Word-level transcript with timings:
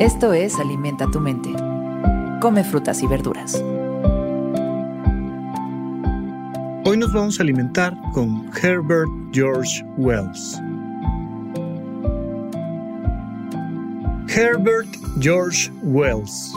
Esto 0.00 0.32
es 0.32 0.58
Alimenta 0.58 1.06
tu 1.12 1.20
mente. 1.20 1.50
Come 2.40 2.64
frutas 2.64 3.00
y 3.00 3.06
verduras. 3.06 3.62
Hoy 6.84 6.96
nos 6.96 7.12
vamos 7.12 7.38
a 7.38 7.44
alimentar 7.44 7.96
con 8.12 8.50
Herbert 8.60 9.08
George 9.32 9.84
Wells. 9.96 10.60
Herbert 14.26 14.88
George 15.20 15.70
Wells 15.84 16.52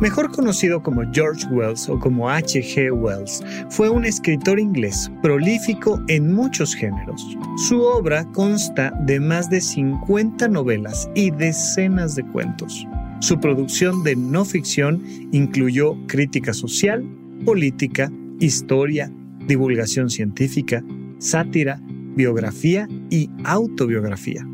Mejor 0.00 0.30
conocido 0.30 0.82
como 0.82 1.02
George 1.12 1.46
Wells 1.50 1.88
o 1.88 1.98
como 1.98 2.28
H.G. 2.28 2.92
Wells, 2.92 3.42
fue 3.70 3.88
un 3.88 4.04
escritor 4.04 4.58
inglés 4.58 5.10
prolífico 5.22 6.00
en 6.08 6.32
muchos 6.32 6.74
géneros. 6.74 7.36
Su 7.68 7.82
obra 7.82 8.24
consta 8.32 8.92
de 9.06 9.20
más 9.20 9.50
de 9.50 9.60
50 9.60 10.48
novelas 10.48 11.08
y 11.14 11.30
decenas 11.30 12.14
de 12.14 12.24
cuentos. 12.24 12.86
Su 13.20 13.38
producción 13.38 14.02
de 14.02 14.16
no 14.16 14.44
ficción 14.44 15.02
incluyó 15.30 15.96
crítica 16.08 16.52
social, 16.52 17.04
política, 17.44 18.10
historia, 18.40 19.12
divulgación 19.46 20.10
científica, 20.10 20.82
sátira, 21.18 21.80
biografía 22.16 22.88
y 23.10 23.30
autobiografía. 23.44 24.46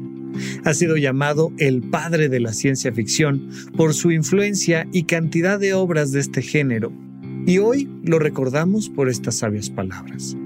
Ha 0.64 0.74
sido 0.74 0.96
llamado 0.96 1.52
el 1.58 1.82
padre 1.82 2.28
de 2.28 2.40
la 2.40 2.52
ciencia 2.52 2.92
ficción 2.92 3.48
por 3.76 3.94
su 3.94 4.10
influencia 4.10 4.86
y 4.92 5.04
cantidad 5.04 5.58
de 5.58 5.74
obras 5.74 6.12
de 6.12 6.20
este 6.20 6.42
género, 6.42 6.92
y 7.46 7.58
hoy 7.58 7.88
lo 8.04 8.18
recordamos 8.18 8.88
por 8.88 9.08
estas 9.08 9.36
sabias 9.36 9.70
palabras. 9.70 10.36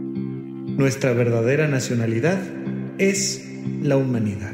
Nuestra 0.76 1.12
verdadera 1.12 1.68
nacionalidad 1.68 2.40
es 2.98 3.44
la 3.82 3.96
humanidad. 3.96 4.52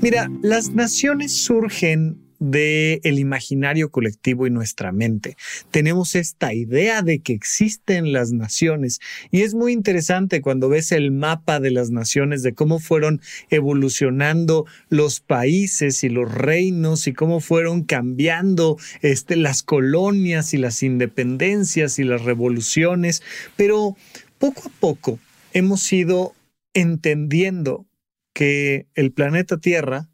Mira, 0.00 0.30
las 0.42 0.72
naciones 0.72 1.32
surgen 1.32 2.21
del 2.42 3.00
el 3.04 3.18
imaginario 3.20 3.90
colectivo 3.90 4.46
y 4.46 4.50
nuestra 4.50 4.90
mente. 4.90 5.36
Tenemos 5.70 6.16
esta 6.16 6.52
idea 6.52 7.02
de 7.02 7.20
que 7.20 7.32
existen 7.32 8.12
las 8.12 8.32
naciones 8.32 9.00
y 9.30 9.42
es 9.42 9.54
muy 9.54 9.72
interesante 9.72 10.42
cuando 10.42 10.68
ves 10.68 10.90
el 10.90 11.12
mapa 11.12 11.60
de 11.60 11.70
las 11.70 11.90
naciones, 11.90 12.42
de 12.42 12.52
cómo 12.52 12.80
fueron 12.80 13.20
evolucionando 13.50 14.66
los 14.88 15.20
países 15.20 16.02
y 16.02 16.08
los 16.08 16.32
reinos 16.34 17.06
y 17.06 17.12
cómo 17.12 17.40
fueron 17.40 17.84
cambiando 17.84 18.76
este, 19.02 19.36
las 19.36 19.62
colonias 19.62 20.52
y 20.52 20.58
las 20.58 20.82
independencias 20.82 22.00
y 22.00 22.04
las 22.04 22.22
revoluciones, 22.22 23.22
pero 23.56 23.96
poco 24.38 24.62
a 24.66 24.72
poco 24.80 25.18
hemos 25.52 25.92
ido 25.92 26.34
entendiendo 26.74 27.86
que 28.32 28.86
el 28.94 29.12
planeta 29.12 29.58
Tierra 29.58 30.08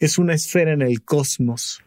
es 0.00 0.18
una 0.18 0.34
esfera 0.34 0.72
en 0.72 0.82
el 0.82 1.02
cosmos. 1.02 1.82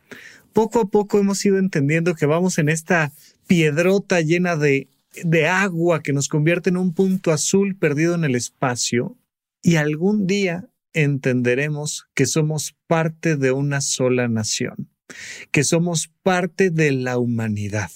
Poco 0.54 0.80
a 0.80 0.86
poco 0.86 1.20
hemos 1.20 1.44
ido 1.44 1.58
entendiendo 1.58 2.16
que 2.16 2.26
vamos 2.26 2.58
en 2.60 2.70
esta 2.70 3.12
piedrota 3.48 4.22
llena 4.22 4.56
de, 4.56 4.88
de 5.24 5.48
agua 5.48 6.02
que 6.02 6.14
nos 6.14 6.30
convierte 6.30 6.70
en 6.70 6.78
un 6.78 6.94
punto 6.94 7.32
azul 7.32 7.76
perdido 7.76 8.16
en 8.16 8.24
el 8.24 8.36
espacio 8.36 9.18
y 9.62 9.76
algún 9.76 10.28
día 10.28 10.70
entenderemos 10.94 12.06
que 12.14 12.26
somos 12.28 12.76
parte 12.88 13.36
de 13.36 13.52
una 13.52 13.82
sola 13.82 14.28
nación, 14.28 14.90
que 15.52 15.64
somos 15.64 16.12
parte 16.22 16.70
de 16.70 16.92
la 16.92 17.18
humanidad 17.18 17.90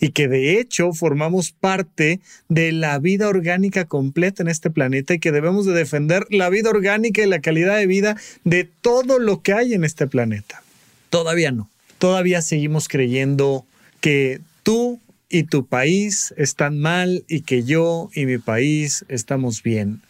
y 0.00 0.10
que 0.10 0.28
de 0.28 0.58
hecho 0.58 0.92
formamos 0.92 1.52
parte 1.52 2.20
de 2.48 2.72
la 2.72 2.98
vida 2.98 3.28
orgánica 3.28 3.84
completa 3.84 4.42
en 4.42 4.48
este 4.48 4.70
planeta 4.70 5.14
y 5.14 5.18
que 5.18 5.32
debemos 5.32 5.66
de 5.66 5.72
defender 5.72 6.26
la 6.30 6.48
vida 6.50 6.70
orgánica 6.70 7.22
y 7.22 7.26
la 7.26 7.40
calidad 7.40 7.76
de 7.76 7.86
vida 7.86 8.16
de 8.44 8.64
todo 8.64 9.18
lo 9.18 9.42
que 9.42 9.52
hay 9.52 9.74
en 9.74 9.84
este 9.84 10.06
planeta. 10.06 10.62
Todavía 11.10 11.50
no. 11.50 11.70
Todavía 11.98 12.42
seguimos 12.42 12.88
creyendo 12.88 13.64
que 14.00 14.40
tú 14.62 15.00
y 15.28 15.44
tu 15.44 15.66
país 15.66 16.34
están 16.36 16.78
mal 16.78 17.24
y 17.28 17.40
que 17.40 17.64
yo 17.64 18.10
y 18.14 18.26
mi 18.26 18.38
país 18.38 19.04
estamos 19.08 19.62
bien 19.62 20.02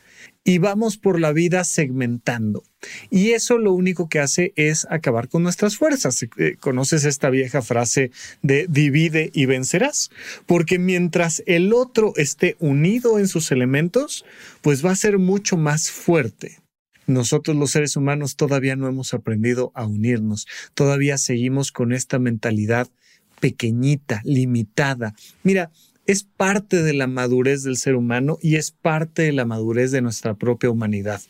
y 0.46 0.58
vamos 0.58 0.96
por 0.96 1.18
la 1.18 1.32
vida 1.32 1.64
segmentando. 1.64 2.62
Y 3.10 3.32
eso 3.32 3.58
lo 3.58 3.72
único 3.72 4.08
que 4.08 4.20
hace 4.20 4.52
es 4.54 4.86
acabar 4.88 5.28
con 5.28 5.42
nuestras 5.42 5.76
fuerzas. 5.76 6.22
Eh, 6.22 6.56
conoces 6.60 7.04
esta 7.04 7.30
vieja 7.30 7.62
frase 7.62 8.12
de 8.42 8.66
divide 8.68 9.30
y 9.34 9.46
vencerás, 9.46 10.10
porque 10.46 10.78
mientras 10.78 11.42
el 11.46 11.72
otro 11.72 12.12
esté 12.16 12.56
unido 12.60 13.18
en 13.18 13.26
sus 13.26 13.50
elementos, 13.50 14.24
pues 14.62 14.86
va 14.86 14.92
a 14.92 14.96
ser 14.96 15.18
mucho 15.18 15.56
más 15.56 15.90
fuerte. 15.90 16.60
Nosotros 17.08 17.56
los 17.56 17.72
seres 17.72 17.96
humanos 17.96 18.36
todavía 18.36 18.76
no 18.76 18.86
hemos 18.86 19.14
aprendido 19.14 19.72
a 19.74 19.84
unirnos, 19.84 20.46
todavía 20.74 21.18
seguimos 21.18 21.72
con 21.72 21.92
esta 21.92 22.20
mentalidad 22.20 22.88
pequeñita, 23.40 24.22
limitada. 24.24 25.14
Mira, 25.42 25.72
es 26.06 26.24
parte 26.24 26.82
de 26.82 26.92
la 26.92 27.06
madurez 27.06 27.62
del 27.62 27.76
ser 27.76 27.94
humano 27.94 28.38
y 28.40 28.56
es 28.56 28.70
parte 28.70 29.22
de 29.22 29.32
la 29.32 29.44
madurez 29.44 29.90
de 29.90 30.02
nuestra 30.02 30.34
propia 30.34 30.70
humanidad. 30.70 31.20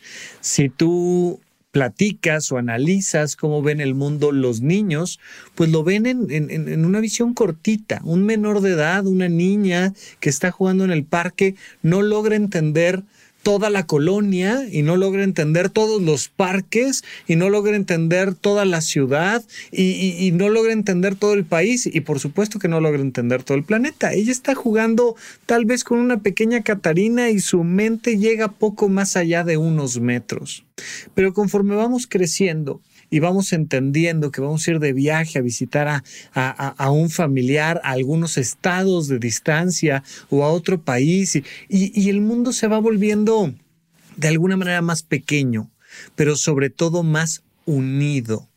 Si 0.40 0.68
tú 0.68 1.40
platicas 1.76 2.50
o 2.52 2.56
analizas 2.56 3.36
cómo 3.36 3.60
ven 3.60 3.82
el 3.82 3.94
mundo 3.94 4.32
los 4.32 4.62
niños, 4.62 5.20
pues 5.54 5.70
lo 5.70 5.84
ven 5.84 6.06
en, 6.06 6.30
en, 6.30 6.84
una 6.86 7.00
visión 7.00 7.34
cortita. 7.34 8.00
Un 8.02 8.24
menor 8.24 8.62
de 8.62 8.70
edad, 8.70 9.06
una 9.06 9.28
niña 9.28 9.92
que 10.18 10.30
está 10.30 10.50
jugando 10.50 10.84
en 10.84 10.90
el 10.90 11.04
parque, 11.04 11.54
no 11.82 12.00
logra 12.00 12.34
entender 12.34 13.02
toda 13.46 13.70
la 13.70 13.86
colonia 13.86 14.66
y 14.72 14.82
no 14.82 14.96
logra 14.96 15.22
entender 15.22 15.70
todos 15.70 16.02
los 16.02 16.28
parques 16.28 17.04
y 17.28 17.36
no 17.36 17.48
logra 17.48 17.76
entender 17.76 18.34
toda 18.34 18.64
la 18.64 18.80
ciudad 18.80 19.44
y, 19.70 20.32
no 20.34 20.48
logra 20.48 20.72
entender 20.72 21.14
todo 21.14 21.34
el 21.34 21.44
país 21.44 21.86
y 21.86 22.00
por 22.00 22.18
supuesto 22.18 22.58
que 22.58 22.66
no 22.66 22.80
logra 22.80 23.00
entender 23.00 23.44
todo 23.44 23.56
el 23.56 23.62
planeta. 23.62 24.12
Ella 24.12 24.32
está 24.32 24.56
jugando 24.56 25.14
tal 25.46 25.64
vez 25.64 25.84
con 25.84 25.98
una 25.98 26.16
pequeña 26.16 26.64
Catarina 26.64 27.30
y 27.30 27.38
su 27.38 27.62
mente 27.62 28.18
llega 28.18 28.48
poco 28.50 28.88
más 28.88 29.16
allá 29.16 29.44
de 29.44 29.56
unos 29.56 30.00
metros. 30.00 30.64
Pero 31.14 31.32
conforme 31.32 31.76
vamos 31.76 32.08
creciendo, 32.08 32.80
y 33.10 33.20
vamos 33.20 33.52
entendiendo 33.52 34.30
que 34.30 34.40
vamos 34.40 34.66
a 34.66 34.70
ir 34.72 34.78
de 34.78 34.92
viaje 34.92 35.38
a 35.38 35.42
visitar 35.42 35.88
a, 35.88 36.02
a, 36.34 36.90
un 36.90 37.10
familiar 37.10 37.80
a 37.84 37.90
algunos 37.90 38.38
estados 38.38 39.08
de 39.08 39.18
distancia 39.18 40.02
o 40.30 40.44
a 40.44 40.48
otro 40.48 40.80
país 40.82 41.36
y, 41.36 41.44
y 41.68 42.08
el 42.10 42.20
mundo 42.20 42.52
se 42.52 42.68
va 42.68 42.78
volviendo 42.78 43.54
de 44.16 44.28
alguna 44.28 44.56
manera 44.56 44.82
más 44.82 45.02
pequeño, 45.02 45.70
pero 46.14 46.36
sobre 46.36 46.70
todo 46.70 47.02
más 47.02 47.44
unido. 47.64 48.48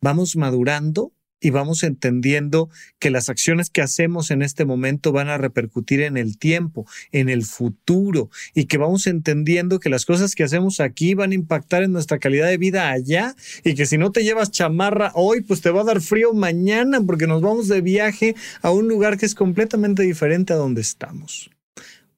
Vamos 0.00 0.36
madurando 0.36 1.12
y 1.40 1.50
vamos 1.50 1.82
entendiendo 1.82 2.68
que 2.98 3.10
las 3.10 3.28
acciones 3.28 3.70
que 3.70 3.82
hacemos 3.82 4.30
en 4.30 4.42
este 4.42 4.64
momento 4.64 5.12
van 5.12 5.28
a 5.28 5.38
repercutir 5.38 6.00
en 6.00 6.16
el 6.16 6.38
tiempo, 6.38 6.86
en 7.12 7.28
el 7.28 7.44
futuro, 7.44 8.30
y 8.54 8.64
que 8.64 8.78
vamos 8.78 9.06
entendiendo 9.06 9.78
que 9.78 9.90
las 9.90 10.04
cosas 10.04 10.34
que 10.34 10.44
hacemos 10.44 10.80
aquí 10.80 11.14
van 11.14 11.32
a 11.32 11.34
impactar 11.34 11.82
en 11.82 11.92
nuestra 11.92 12.18
calidad 12.18 12.48
de 12.48 12.58
vida 12.58 12.90
allá, 12.90 13.34
y 13.64 13.74
que 13.74 13.86
si 13.86 13.98
no 13.98 14.10
te 14.10 14.24
llevas 14.24 14.50
chamarra 14.50 15.12
hoy, 15.14 15.42
pues 15.42 15.60
te 15.60 15.70
va 15.70 15.82
a 15.82 15.84
dar 15.84 16.00
frío 16.00 16.32
mañana, 16.34 17.00
porque 17.00 17.26
nos 17.26 17.42
vamos 17.42 17.68
de 17.68 17.80
viaje 17.80 18.34
a 18.62 18.70
un 18.70 18.88
lugar 18.88 19.18
que 19.18 19.26
es 19.26 19.34
completamente 19.34 20.02
diferente 20.02 20.52
a 20.52 20.56
donde 20.56 20.80
estamos. 20.80 21.50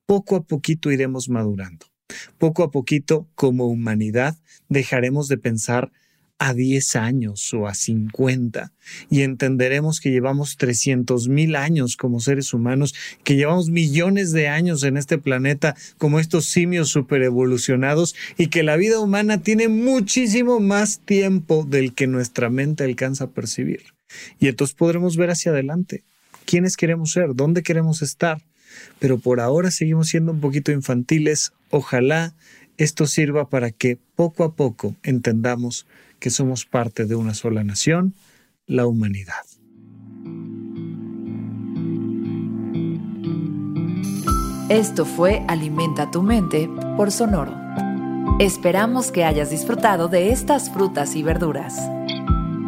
Poco 0.06 0.36
a 0.36 0.42
poquito 0.42 0.90
iremos 0.90 1.28
madurando. 1.28 1.86
Poco 2.38 2.64
a 2.64 2.70
poquito, 2.70 3.28
como 3.34 3.66
humanidad, 3.66 4.36
dejaremos 4.68 5.28
de 5.28 5.38
pensar 5.38 5.92
a 6.40 6.54
10 6.54 6.96
años 6.96 7.52
o 7.52 7.68
a 7.68 7.74
50 7.74 8.72
y 9.10 9.20
entenderemos 9.20 10.00
que 10.00 10.10
llevamos 10.10 10.56
300 10.56 11.28
mil 11.28 11.54
años 11.54 11.98
como 11.98 12.18
seres 12.18 12.54
humanos, 12.54 12.94
que 13.24 13.36
llevamos 13.36 13.68
millones 13.68 14.32
de 14.32 14.48
años 14.48 14.82
en 14.82 14.96
este 14.96 15.18
planeta 15.18 15.76
como 15.98 16.18
estos 16.18 16.46
simios 16.46 16.88
super 16.88 17.22
evolucionados 17.22 18.16
y 18.38 18.46
que 18.46 18.62
la 18.62 18.76
vida 18.76 19.00
humana 19.00 19.42
tiene 19.42 19.68
muchísimo 19.68 20.60
más 20.60 21.00
tiempo 21.00 21.66
del 21.68 21.94
que 21.94 22.06
nuestra 22.06 22.48
mente 22.48 22.84
alcanza 22.84 23.24
a 23.24 23.30
percibir. 23.30 23.82
Y 24.38 24.48
entonces 24.48 24.74
podremos 24.74 25.18
ver 25.18 25.30
hacia 25.30 25.52
adelante 25.52 26.04
quiénes 26.46 26.78
queremos 26.78 27.12
ser, 27.12 27.34
dónde 27.34 27.62
queremos 27.62 28.00
estar. 28.00 28.40
Pero 28.98 29.18
por 29.18 29.40
ahora 29.40 29.70
seguimos 29.70 30.08
siendo 30.08 30.32
un 30.32 30.40
poquito 30.40 30.72
infantiles. 30.72 31.52
Ojalá 31.68 32.34
esto 32.78 33.06
sirva 33.06 33.50
para 33.50 33.72
que 33.72 33.98
poco 34.16 34.42
a 34.42 34.54
poco 34.54 34.96
entendamos 35.02 35.86
que 36.20 36.30
somos 36.30 36.64
parte 36.64 37.06
de 37.06 37.16
una 37.16 37.34
sola 37.34 37.64
nación, 37.64 38.14
la 38.66 38.86
humanidad. 38.86 39.44
Esto 44.68 45.04
fue 45.04 45.44
Alimenta 45.48 46.12
tu 46.12 46.22
mente 46.22 46.70
por 46.96 47.10
Sonoro. 47.10 47.52
Esperamos 48.38 49.10
que 49.10 49.24
hayas 49.24 49.50
disfrutado 49.50 50.06
de 50.06 50.30
estas 50.30 50.70
frutas 50.70 51.16
y 51.16 51.24
verduras. 51.24 51.76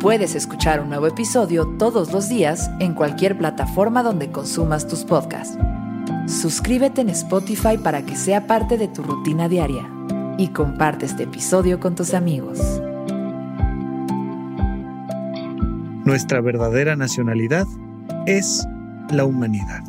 Puedes 0.01 0.35
escuchar 0.35 0.81
un 0.81 0.89
nuevo 0.89 1.07
episodio 1.07 1.65
todos 1.79 2.13
los 2.13 2.29
días 2.29 2.69
en 2.81 2.95
cualquier 2.95 3.39
plataforma 3.39 4.03
donde 4.03 4.33
consumas 4.33 4.89
tus 4.89 5.05
podcasts. 5.05 5.57
Suscríbete 6.27 7.03
en 7.03 7.11
Spotify 7.11 7.79
para 7.79 8.05
que 8.05 8.17
sea 8.17 8.49
parte 8.49 8.79
de 8.79 8.89
tu 8.89 9.05
rutina 9.05 9.49
diaria 9.49 9.89
y 10.39 10.49
comparte 10.49 11.07
este 11.07 11.23
episodio 11.23 11.79
con 11.79 11.95
tus 11.95 12.15
amigos. 12.15 12.59
Nuestra 16.05 16.41
verdadera 16.41 16.97
nacionalidad 16.97 17.67
es 18.27 18.67
la 19.11 19.25
humanidad. 19.25 19.83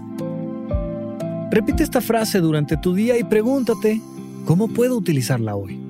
Repite 1.51 1.83
esta 1.83 2.01
frase 2.01 2.39
durante 2.39 2.77
tu 2.77 2.94
día 2.94 3.18
y 3.18 3.24
pregúntate, 3.24 4.01
¿cómo 4.45 4.68
puedo 4.68 4.98
utilizarla 4.98 5.56
hoy? 5.56 5.83